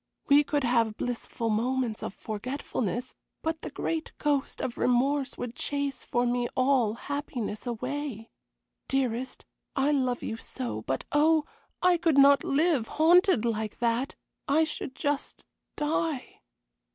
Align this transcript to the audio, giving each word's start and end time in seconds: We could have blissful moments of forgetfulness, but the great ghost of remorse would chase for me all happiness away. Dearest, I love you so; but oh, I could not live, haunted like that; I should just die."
We 0.29 0.43
could 0.43 0.63
have 0.63 0.97
blissful 0.97 1.51
moments 1.51 2.01
of 2.01 2.15
forgetfulness, 2.15 3.13
but 3.43 3.61
the 3.61 3.69
great 3.69 4.13
ghost 4.17 4.59
of 4.59 4.79
remorse 4.79 5.37
would 5.37 5.53
chase 5.55 6.03
for 6.03 6.25
me 6.25 6.47
all 6.57 6.95
happiness 6.95 7.67
away. 7.67 8.31
Dearest, 8.87 9.45
I 9.75 9.91
love 9.91 10.23
you 10.23 10.37
so; 10.37 10.81
but 10.81 11.03
oh, 11.11 11.45
I 11.83 11.97
could 11.97 12.17
not 12.17 12.43
live, 12.43 12.87
haunted 12.97 13.45
like 13.45 13.77
that; 13.77 14.15
I 14.47 14.63
should 14.63 14.95
just 14.95 15.45
die." 15.75 16.41